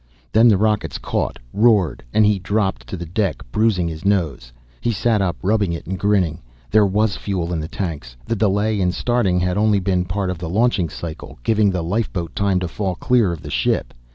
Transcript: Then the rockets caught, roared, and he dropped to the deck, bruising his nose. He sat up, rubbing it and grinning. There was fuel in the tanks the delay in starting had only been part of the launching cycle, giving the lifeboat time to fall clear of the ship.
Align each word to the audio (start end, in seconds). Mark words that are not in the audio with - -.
Then 0.31 0.47
the 0.47 0.57
rockets 0.57 0.97
caught, 0.97 1.37
roared, 1.53 2.03
and 2.11 2.25
he 2.25 2.39
dropped 2.39 2.87
to 2.87 2.97
the 2.97 3.05
deck, 3.05 3.43
bruising 3.51 3.87
his 3.87 4.03
nose. 4.03 4.51
He 4.79 4.91
sat 4.91 5.21
up, 5.21 5.37
rubbing 5.43 5.73
it 5.73 5.85
and 5.85 5.99
grinning. 5.99 6.41
There 6.71 6.87
was 6.87 7.15
fuel 7.17 7.53
in 7.53 7.59
the 7.59 7.67
tanks 7.67 8.17
the 8.25 8.35
delay 8.35 8.79
in 8.81 8.91
starting 8.93 9.39
had 9.41 9.59
only 9.59 9.79
been 9.79 10.05
part 10.05 10.31
of 10.31 10.39
the 10.39 10.49
launching 10.49 10.89
cycle, 10.89 11.37
giving 11.43 11.69
the 11.69 11.83
lifeboat 11.83 12.35
time 12.35 12.59
to 12.61 12.67
fall 12.67 12.95
clear 12.95 13.31
of 13.31 13.43
the 13.43 13.51
ship. 13.51 13.93